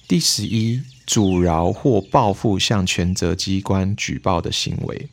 [0.09, 0.83] 第十一。
[1.07, 5.07] 阻挠或报复向权责机关举报的行为，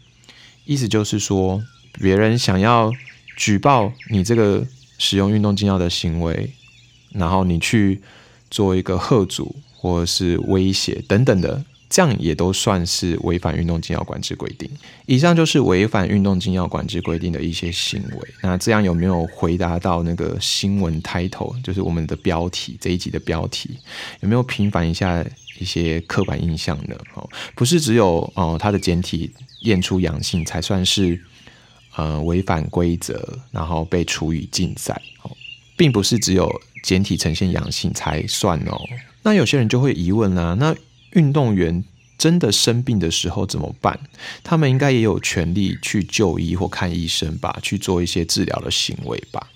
[0.64, 1.62] 意思就是说，
[2.00, 2.90] 别人想要
[3.36, 4.66] 举报你这个
[4.98, 6.54] 使用运动禁药的行为，
[7.12, 8.02] 然后你去
[8.50, 11.66] 做一个贺阻或者是威胁等等的。
[11.92, 14.70] 这样也都算是违反运动禁药管制规定。
[15.08, 18.30] 以上就是违反运动禁药管制规定的一些行为。
[18.42, 23.78] 那这样有没有回答到那个新闻 title，就是我们的标题这一集的标题，
[24.22, 25.22] 有没有平反一下
[25.60, 26.96] 一些刻板印象呢？
[27.14, 29.30] 哦，不是只有哦，它的简体
[29.64, 31.20] 验出阳性才算是
[31.98, 35.32] 呃违反规则，然后被处以禁赛哦，
[35.76, 36.50] 并不是只有
[36.86, 38.80] 简体呈现阳性才算哦。
[39.24, 40.74] 那有些人就会疑问啦，那。
[41.13, 41.84] 运动员
[42.17, 44.00] 真的生病的时候怎么办？
[44.43, 49.47] 他们应该也有权利去就医或看医生吧，去做一些治疗的行为吧。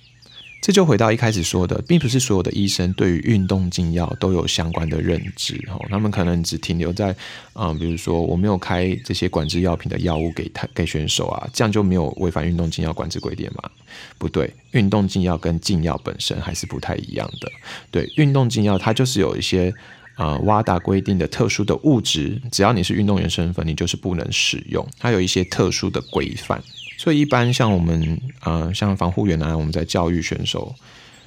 [0.63, 7.15] 这就回到一开始说的，并不是所有的医生对于运动禁药都有相关的认知哦，他们可能只停留在
[7.53, 13.69] 啊，比如说我没有开这些管制药品的药物给他给选手啊，这样就没有违反运动禁药管制规定嘛？
[14.17, 17.51] 不对，运动禁药跟禁药本身还是不太一样的。
[17.91, 19.71] 对，运动禁药它就是有一些。
[20.15, 24.85] 啊，瓦达规定的特殊的物质，只要你是运动员身份，你就是不能使用。
[24.99, 26.63] 它有一些特殊的规范，
[26.97, 30.73] 所以一般像我们，呃，像防护员啊，我们在教育选手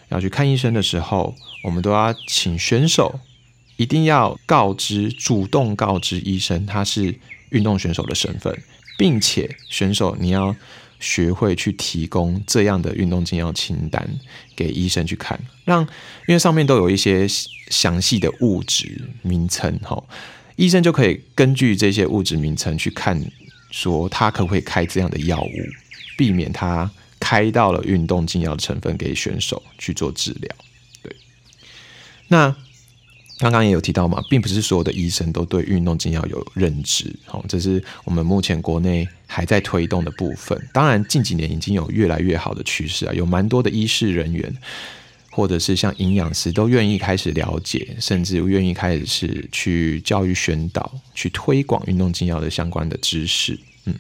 [0.09, 3.21] 要去看医生的时候，我们都要请选手
[3.77, 7.19] 一定要告知，主动告知医生他是
[7.51, 8.59] 运动选手的身份，
[8.97, 10.57] 并且选手你要。
[11.01, 14.09] 学会去提供这样的运动禁药清单
[14.57, 15.83] 给医生去看，让
[16.27, 17.27] 因为上面都有一些
[17.71, 20.03] 详细的物质名称，哈，
[20.57, 23.21] 医生就可以根据这些物质名称去看
[23.71, 25.51] 说他可不可以开这样的药物，
[26.17, 30.57] 避免他开到了运动禁药的成分给选手去做治疗。
[31.03, 31.17] 对，
[32.29, 32.55] 那。
[33.39, 40.61] 刚刚也有提到嘛，并不是所有的医生都对运动禁药有认知，好，这是我们目前国内还在推动的部分。
[40.73, 44.53] 当然，近几年已经有越来越好的趋势啊，有蛮多的医师人员，
[45.31, 53.57] 或者是像营养师，都愿意开始了解，甚至愿意开始是去教育宣导、去推广运动禁药的相关的知识。
[53.85, 53.95] 嗯，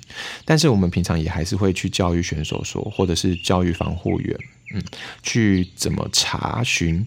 [0.44, 4.36] 但是我们平常也还是会去教育选手说，或者是教育防护员，
[4.74, 4.82] 嗯，
[5.22, 7.06] 去怎么查询。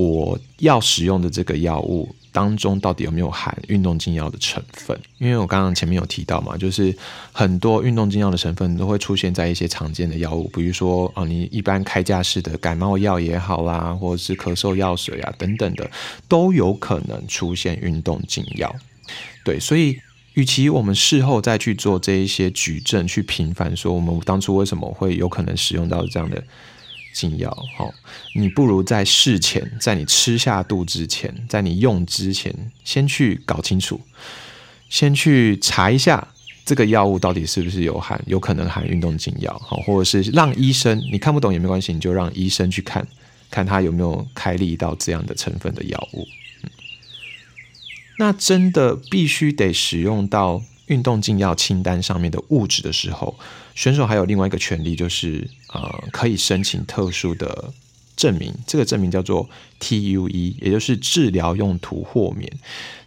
[0.00, 4.98] 我要使用的这个药物当中，到底有没有含运动禁药的成分？
[5.18, 6.96] 因为我刚刚前面有提到嘛，就是
[7.32, 15.90] 很多运动禁药的成分都会出现在一些常见的药物，比如说啊，你一般开架式的感冒药也好啦，或者是咳嗽药水啊等等的，
[16.28, 18.74] 都有可能出现运动禁药。
[19.44, 19.98] 对，所以
[20.34, 26.42] 与其我们事后再去做这一些举证，去评判说我们当初为什么会有可能使用到这样的。
[27.12, 27.92] 禁药，好，
[28.34, 34.00] 你不如在事前，在你吃下肚之前，在你用之前，先去搞清楚，
[34.88, 36.28] 先去查一下
[36.64, 43.06] 这个药物到底是不是有含，有可能含运动禁药，好，或者是让医生，你看不懂也没关系，你就让医生去看
[43.50, 46.26] 看他有没有开立到这样的成分的药物。
[48.18, 50.62] 那真的必须得使用到。
[50.90, 53.38] 运动禁药清单上面的物质的时候，
[53.74, 57.72] 选手还有另外一个权利，就是呃，可以申请特殊的
[58.16, 58.52] 证明。
[58.66, 62.52] 这个证明叫做 TUE，也就是治疗用途豁免。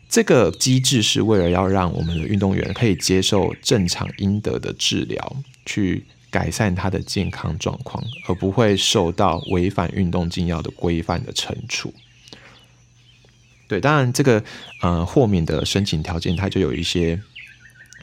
[0.10, 11.94] 这个机制是为了要让我们的运动员可以接受正常应得的治疗，去改善他的健康状况，而不会受到违反运动禁药的规范的惩处。
[13.68, 14.44] 对，当然这个
[14.82, 17.22] 呃豁免的申请条件，它就有一些。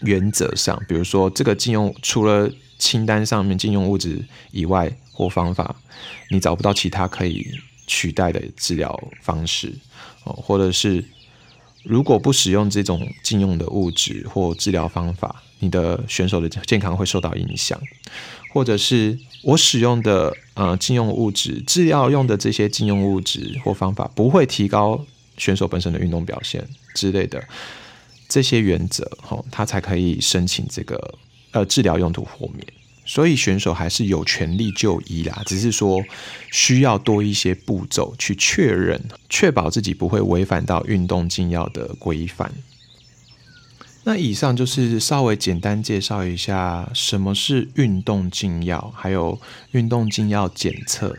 [0.03, 5.77] 原则上，比如说这个禁用除了清单上面禁用物质以外或方法，
[6.31, 7.47] 你找不到其他可以
[7.87, 9.73] 取代的治疗方式
[10.25, 11.05] 哦，或者是
[11.83, 17.79] 如果不使用这种禁用的物质或治疗方法，你的选手的健康会受到影响，
[18.53, 25.05] 或者是我使用的呃禁用物质治疗用的这些禁用物质或方法不会提高
[25.37, 27.43] 选手本身的运动表现之类的。
[28.31, 31.19] 这些原则，哈，他才可以申请这个
[31.51, 32.67] 呃治疗用途豁免。
[33.05, 36.01] 所以选手还是有权利就医啦，只是说
[36.53, 42.53] 需要多一些步骤去确认，确保自己不会违反到运动禁药的规范。
[44.05, 49.41] 那以上就是稍微简单介绍一下什么是运动禁药，还有
[49.73, 51.19] 运动禁药检测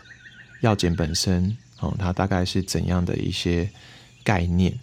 [0.62, 3.70] 药检本身，哦，它大概是怎样的一些
[4.24, 4.80] 概念。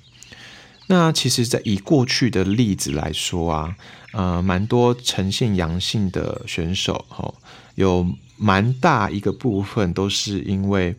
[0.90, 3.76] 那其实，在以过去的例子来说啊，
[4.12, 7.32] 呃，蛮多呈现阳性的选手，哈，
[7.74, 8.06] 有
[8.38, 10.96] 蛮大一个部分都是因为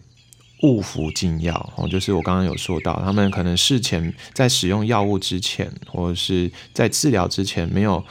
[0.61, 8.05] 误服禁药，哦，就是我刚刚有说到，他们可能事前在使用药物之前，或者是在治疗之前，没有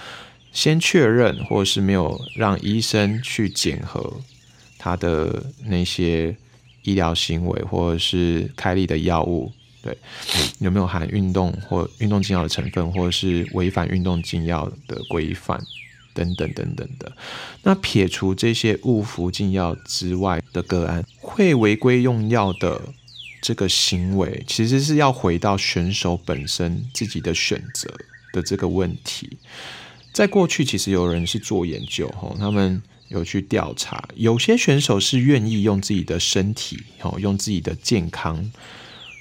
[0.50, 4.20] 先确认，或者是没有让医生去检核
[4.78, 6.36] 他的那些
[6.82, 9.52] 医疗行为，或者是开立的药物。
[9.80, 9.96] 对，
[10.58, 15.62] 有没有含运动或运动禁药的成分，或者是违反运动禁药的规范
[16.12, 17.12] 等等等等的？
[17.62, 22.92] 那撇除这些误服禁药之外的个案，会违规用药的
[23.40, 27.88] 这个行为，其实是要回到选手本身自己的选择
[28.32, 29.38] 的这个问题。
[30.12, 38.50] 在过去，其实有人是做研究，哈，他们有去调查，有些选手是愿意用自己的身体，哦，用自己的健康。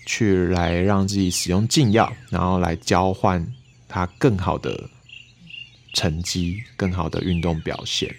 [0.08, 3.46] 去来让自己使用禁药，然后来交换
[3.90, 4.90] 他更好的
[5.94, 8.16] 成绩、更好的运动表现。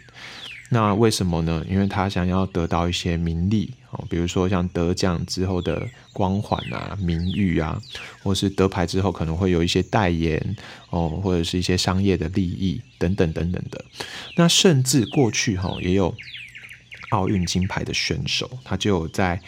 [0.68, 1.64] 那为什么呢？
[1.66, 7.80] 因为他想要得到一些名利哦，比如说像得奖之后的光环啊、名誉啊，
[8.22, 10.56] 或是得牌之后可能会有一些代言
[10.90, 13.82] 哦，或者是一些商业的利益等等等等的。
[14.36, 16.14] 那甚至过去哈也有
[17.12, 19.40] 奥运金牌的选手，他就在。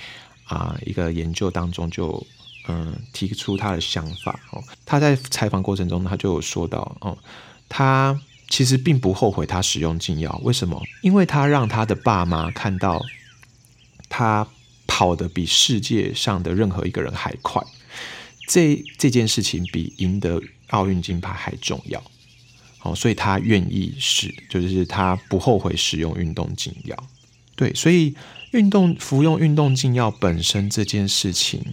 [0.51, 2.27] 啊，一个研究当中就
[2.69, 7.17] 嗯提出他的想法哦，他在采访过程中他就有说到哦，
[7.69, 10.81] 他其实并不后悔他使用禁药，为什么？
[11.03, 13.03] 因为他让他的爸妈看到
[14.09, 14.47] 他
[14.87, 17.63] 跑得比世界上的任何一个人还快，
[18.49, 22.03] 这这件事情比赢得奥运金牌还重要，
[22.83, 26.97] 哦，所以他愿意使，就是他不后悔使用运动禁药，
[27.57, 28.15] 对，所以。
[28.51, 31.65] 运动服用运动禁药本身这件事情，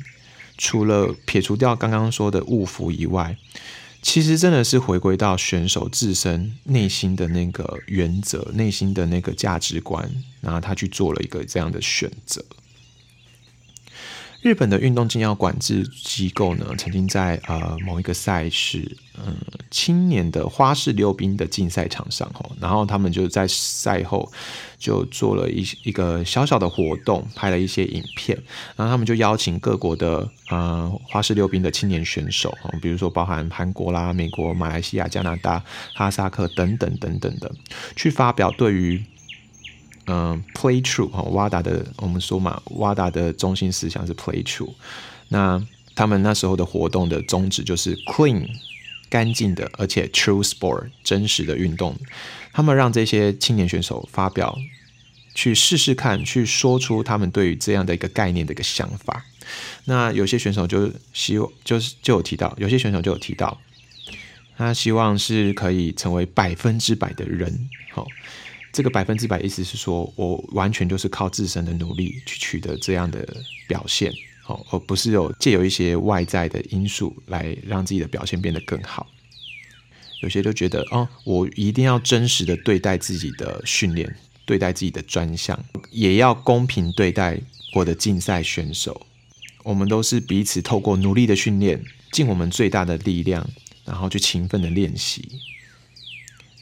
[0.58, 3.38] 除了撇除掉刚刚说的误服以外，
[4.01, 10.10] 其实真的是回归到选手自身内心的那个原则、内心的那个价值观，
[10.41, 12.43] 然后他去做了一个这样的选择。
[14.42, 19.36] 日本的运动禁药管制机构呢，曾经在呃某一个赛事，嗯，
[19.72, 24.32] 青年的花式溜冰的竞赛场上，吼，然后他们就在赛后
[24.78, 28.38] 就做了一一个小小的活动，拍了一些影片，
[28.76, 35.62] 然后他们就邀请各国的呃花式溜冰的青年选手，比如说包含韩国啦、美国、马来西亚、加拿大、
[35.94, 37.52] 哈萨克等等等等的，
[37.96, 39.04] 去发表对于。
[40.08, 44.74] 嗯，play true 哈，瓦达的我们说嘛，瓦达的中心思想是 play true。
[45.28, 45.62] 那
[45.95, 48.47] 他们那时候的活动的宗旨就是 clean
[49.10, 51.93] 干净的，而且 true sport 真实的运动。
[52.53, 54.58] 他们让这些青年选手发表，
[55.36, 59.26] 去试试看，去说出他们对于这样的一个概念的一个想法。
[59.86, 63.60] 那有些选手就希望就是就有提到，有些选手就有提到，
[64.58, 68.08] 他希望是可以成为百分之百的人，好。
[68.78, 73.28] 这个百分之百意思是说，我完全就是靠自身的努力去取得这样的
[73.68, 74.14] 表现，
[74.46, 79.08] 哦，而不是有借有一些外在的因素来让自己的表现变得更好。
[80.22, 84.16] 有些都觉得，哦，我一定要真实的对待自己的训练，
[84.46, 85.60] 对待自己的专项，
[85.90, 87.42] 也要公平对待
[87.74, 89.08] 我的竞赛选手。
[89.64, 93.50] 我们都是彼此透过努力的训练，尽我们最大的力量，
[93.86, 95.28] 然后去勤奋的练习，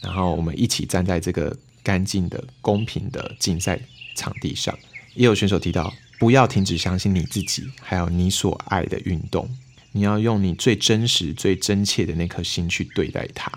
[0.02, 1.58] 然后我们一起站在这个。
[1.86, 3.80] 干净的、公平的竞赛
[4.16, 4.76] 场地上，
[5.14, 9.48] 也有选手提到，不要停止相信你自己，还有你所爱的运动。
[9.92, 13.52] 你要用你最真实、最真切的那颗心去对待它。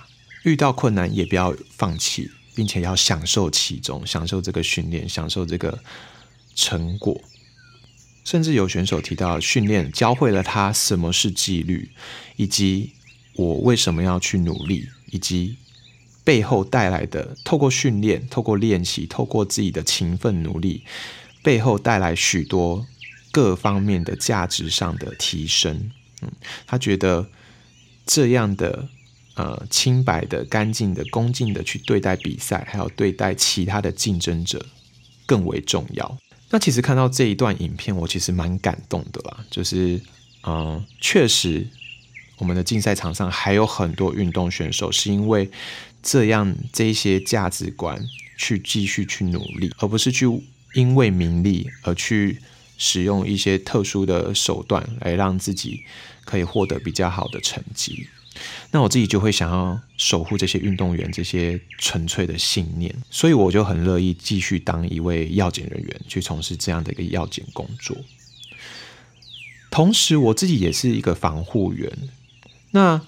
[0.44, 5.82] 遇到困难也不要放弃，并且要享受其中，享受这个训练，享受这个
[6.54, 7.18] 成果。
[8.24, 11.90] 甚至有选手提到，训练教会了他什么是纪律，
[12.36, 12.92] 以及
[13.36, 15.56] 我为什么要去努力，以及。
[16.28, 20.82] 背后带来的，透过训练、透过练习、透过自己的勤奋努力，
[21.42, 22.84] 背后带来许多
[23.32, 25.90] 各方面的价值上的提升。
[26.20, 26.30] 嗯，
[26.66, 27.26] 他觉得
[28.04, 28.86] 这样的
[29.36, 34.62] 呃清白的、干净的、恭敬的去对待比赛，还有对待其他的竞争者
[35.24, 36.18] 更为重要。
[36.50, 39.42] 那其实看到这一段影片，我其实蛮感动的啦。
[39.50, 39.98] 就是
[40.46, 41.66] 嗯，确实
[42.38, 45.50] 我们的竞赛场上还有很多运动选手是因为。
[46.00, 48.00] 这样这些价值观
[48.38, 50.26] 去继续去努力，而不是去
[50.74, 52.38] 因为名利而去
[52.78, 55.82] 使用一些特殊的手段来让自己
[56.24, 58.08] 可以获得比较好的成绩。
[58.70, 67.96] 那我自己就会想要守护这些运动员这些纯粹的信念，所以我就很乐意继续当一位药检人员，去从事这样的一个药检工作。
[69.68, 71.90] 同时，我自己也是一个防护员。
[72.70, 73.00] 那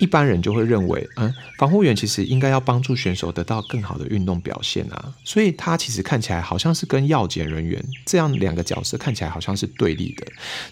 [0.00, 10.24] 一般人就会认为，嗯，防护员其实应该要帮助选手得到更好的运动表现啊，所以他其实看起来好像是跟药检人员这样两个角色看起来好像是对立的。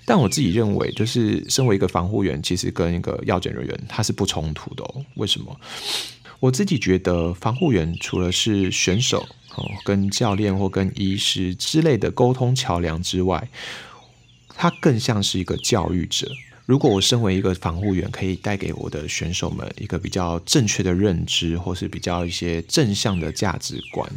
[0.04, 5.04] 但我自己认为，就是身为一个防护员，其实跟一个药检人员他是不冲突的哦。
[5.16, 5.60] 为什么？
[6.38, 9.26] 我自己觉得，防护员除了是选手
[9.56, 13.48] 哦跟教练或跟医师之类的沟通桥梁之外，
[14.50, 16.30] 他更像是一个教育者。
[16.66, 24.10] 如果我身为一个防护员，可以带给我的选手们一个比较正确的认知，或是比较一些正向的价值观，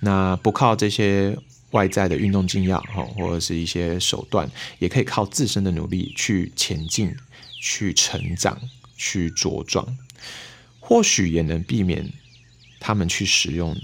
[0.00, 1.36] 那不靠这些
[1.72, 7.12] 外在的运动禁药哈，或者是一些手段，也可以靠自身的努力去前进、
[7.60, 8.56] 去成长、
[8.96, 9.98] 去茁壮，
[10.78, 12.08] 或许也能避免
[12.78, 13.76] 他们去使用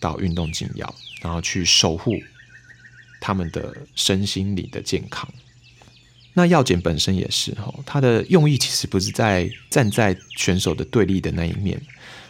[0.00, 2.16] 到运动禁药，然后去守护
[3.20, 5.28] 他们的身心理的健康。
[6.34, 11.80] 那药检本身也是哈，它的用意其实不是在站在选手的对立的那一面，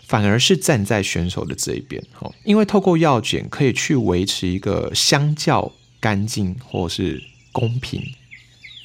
[0.07, 2.33] 反而是站在选手的这一边哈。
[2.45, 5.71] 因为透过药检可以去维持一个相较
[6.01, 7.23] 干净或是
[7.53, 8.03] 公平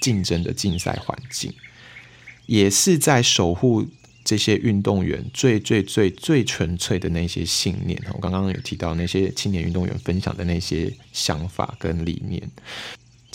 [0.01, 1.53] 竞争的竞赛环境，
[2.45, 3.87] 也是在守护
[4.25, 7.97] 这些运动员最最最最纯粹的那些信念。
[8.13, 12.41] 我刚刚有提到那些青年运动员分享的那些想法跟理念。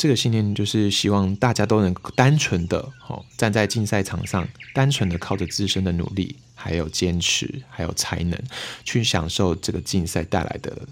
[0.01, 8.42] 这个信念就是希望大家都能单纯的哦站在竞赛场上，单纯的靠着自身的努力，还有坚持，还有才能，
[8.82, 10.88] 去享受这个竞赛带来的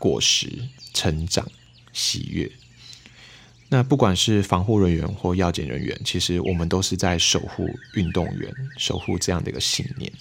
[0.00, 0.48] 果实、
[0.92, 1.46] 成长、
[1.92, 2.50] 喜悦。
[3.68, 10.12] 那不管是防护人员或药检人员，其实我们都是在守护运动员，守护这样的一个信念。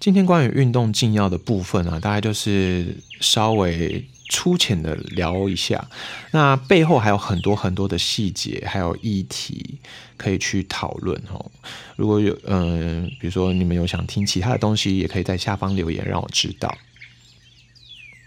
[0.00, 5.88] 今天关于运动禁药的部分啊，大概就是稍微粗浅的聊一下，
[6.30, 9.78] 那背后还有很多很多的细节，还有议题
[10.16, 11.50] 可以去讨论哦。
[11.96, 16.76] 如果有嗯，比如说你们有想听其他的东西，也可以在下方留言让我知道。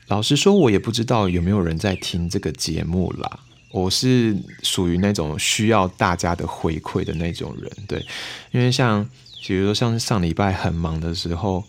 [0.08, 3.40] 老实说，我也不知道有没有人在听这个节目啦。
[3.72, 8.06] 我是属于那种需要大家的回馈的那种人，对，
[8.52, 9.08] 因为像。
[9.48, 11.64] 比如说，像上礼拜很忙的时候，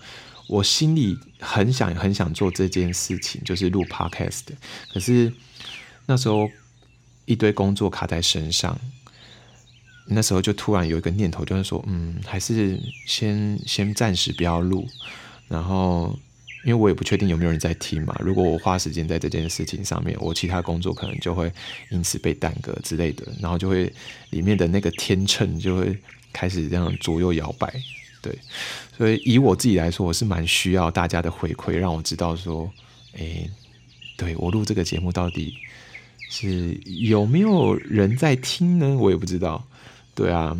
[0.49, 4.43] 我心里很想很想做这件事情，就是录 podcast。
[4.93, 5.33] 可是
[6.07, 6.49] 那时候
[7.25, 8.79] 一堆工作卡在身上，
[10.07, 14.87] 那时候就突然有一个念头，就是说，嗯，还是先先暂时不要录。
[15.49, 16.19] 然后，
[16.65, 18.17] 因为我也不确定有没有人在听嘛。
[18.21, 21.53] 如果我花时间在这件事情上面，我其他工作可能就会
[21.91, 23.93] 因此被耽搁之类的，然后就会
[24.31, 25.99] 里面的那个天秤就会。
[26.33, 27.73] 开始这样左右摇摆，
[28.27, 28.37] 对，
[28.97, 32.69] 所以以我自己来说，我是蛮需要大家的回馈，让我知道说，
[33.17, 33.49] 哎，
[34.17, 35.55] 对我录这个节目到底
[36.29, 38.97] 是有没有人在听呢？
[38.99, 39.65] 我也不知道，
[40.13, 40.57] 对啊，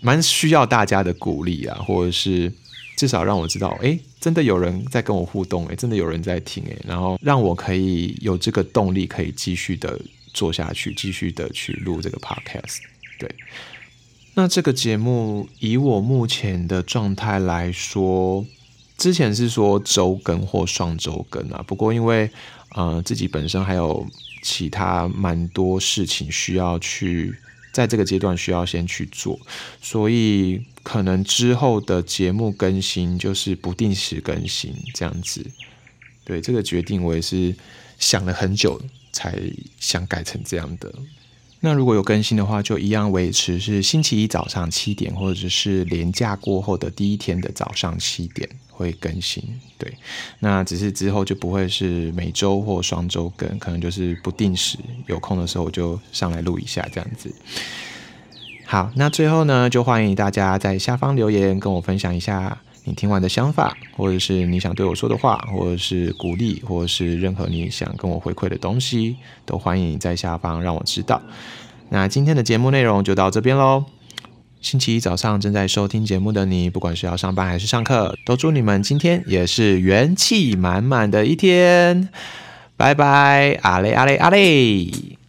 [0.00, 2.52] 蛮需要大家的鼓励啊，或者是
[2.96, 10.00] 至少让我知道，哎，真的有人在跟我互动，哎，真的有人在听，哎，然后让我可以有这个动力，可以继续的
[10.34, 12.78] 做下去，继续的去录这个 podcast，
[13.20, 13.32] 对。
[14.34, 18.46] 那这个节目以我目前的状态来说，
[18.96, 22.30] 之前是说周更或双周更啊，不过因为
[22.70, 24.06] 呃自己本身还有
[24.42, 27.34] 其他蛮多事情需要去
[27.72, 29.38] 在这个阶段需要先去做，
[29.82, 35.44] 所以可能之后的节目更新就是不定时更新这样子。
[36.24, 37.54] 对这个决定，我也是
[37.98, 38.80] 想了很久
[39.12, 39.38] 才
[39.78, 40.90] 想改成这样的。
[41.64, 49.40] 那如果有更新的话，就一样维持是星期一早上七点，或者是连假过后的第一天的早上七点会更新。
[49.78, 49.94] 对，
[50.40, 57.32] 那只是之后就不会是每周或双周更，可能就是不定时，有空的时候我就上来录一下这样子。
[58.66, 69.16] 好，那最后呢，就欢迎大家在下方留言跟我分享一下你听完的想法，或者是你想对我说的话，或者是鼓励，或者是任何你想跟我回馈的东西，
[69.46, 71.22] 都欢迎你在下方让我知道。
[71.90, 73.84] 那今天的节目内容就到这边喽。
[74.60, 82.08] 星期一早上正在收听节目的你，不管是要上班还是上课，都祝你们今天也是元气满满的一天。
[82.76, 85.21] 拜拜，阿嘞阿嘞阿嘞。